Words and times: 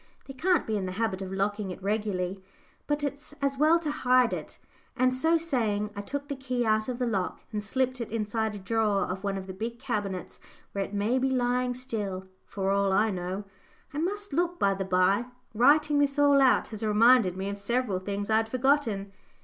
They 0.25 0.33
can't 0.33 0.65
be 0.65 0.77
in 0.77 0.87
the 0.87 0.93
habit 0.93 1.21
of 1.21 1.31
locking 1.31 1.69
it 1.69 1.79
regularly; 1.83 2.43
but 2.87 3.03
it's 3.03 3.33
as 3.33 3.59
well 3.59 3.77
to 3.81 3.91
hide 3.91 4.33
it," 4.33 4.57
and 4.97 5.13
so 5.13 5.37
saying, 5.37 5.91
I 5.95 6.01
took 6.01 6.27
the 6.27 6.35
key 6.35 6.65
out 6.65 6.89
of 6.89 6.97
the 6.97 7.05
lock 7.05 7.41
and 7.51 7.63
slipped 7.63 8.01
it 8.01 8.09
inside 8.09 8.55
a 8.55 8.57
drawer 8.57 9.01
of 9.03 9.23
one 9.23 9.37
of 9.37 9.45
the 9.45 9.53
big 9.53 9.77
cabinets, 9.77 10.39
where 10.71 10.83
it 10.83 10.91
may 10.95 11.19
be 11.19 11.29
lying 11.29 11.75
still, 11.75 12.25
for 12.47 12.71
all 12.71 12.91
I 12.91 13.11
know 13.11 13.43
(I 13.93 13.99
must 13.99 14.33
look, 14.33 14.57
by 14.57 14.73
the 14.73 14.85
by: 14.85 15.25
writing 15.53 15.99
this 15.99 16.17
all 16.17 16.41
out 16.41 16.69
has 16.69 16.83
reminded 16.83 17.37
me 17.37 17.47
of 17.47 17.59
several 17.59 17.99
things 17.99 18.31
I 18.31 18.37
had 18.37 18.49
forgotten). 18.49 19.11